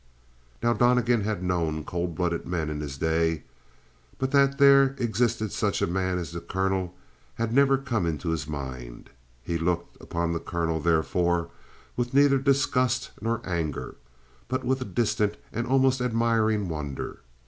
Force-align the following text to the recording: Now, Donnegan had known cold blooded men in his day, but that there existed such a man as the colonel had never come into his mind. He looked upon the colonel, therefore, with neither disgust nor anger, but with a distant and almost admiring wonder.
Now, 0.63 0.73
Donnegan 0.73 1.21
had 1.25 1.43
known 1.43 1.83
cold 1.83 2.15
blooded 2.15 2.47
men 2.47 2.71
in 2.71 2.79
his 2.81 2.97
day, 2.97 3.43
but 4.17 4.31
that 4.31 4.57
there 4.57 4.95
existed 4.97 5.51
such 5.51 5.79
a 5.79 5.85
man 5.85 6.17
as 6.17 6.31
the 6.31 6.41
colonel 6.41 6.95
had 7.35 7.53
never 7.53 7.77
come 7.77 8.07
into 8.07 8.29
his 8.29 8.47
mind. 8.47 9.11
He 9.43 9.59
looked 9.59 10.01
upon 10.01 10.33
the 10.33 10.39
colonel, 10.39 10.79
therefore, 10.79 11.51
with 11.95 12.15
neither 12.15 12.39
disgust 12.39 13.11
nor 13.21 13.47
anger, 13.47 13.93
but 14.47 14.63
with 14.63 14.81
a 14.81 14.85
distant 14.85 15.37
and 15.53 15.67
almost 15.67 16.01
admiring 16.01 16.67
wonder. 16.67 17.19